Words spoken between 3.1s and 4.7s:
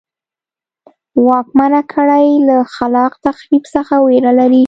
تخریب څخه وېره لري.